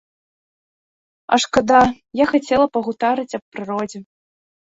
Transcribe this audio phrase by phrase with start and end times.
[1.35, 1.81] А шкада,
[2.23, 3.99] я хацела пагутарыць аб прыродзе.